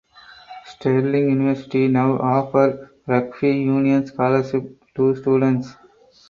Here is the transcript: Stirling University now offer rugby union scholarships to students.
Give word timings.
Stirling 0.65 1.29
University 1.29 1.87
now 1.87 2.17
offer 2.17 2.89
rugby 3.05 3.49
union 3.49 4.03
scholarships 4.07 4.75
to 4.95 5.15
students. 5.15 5.75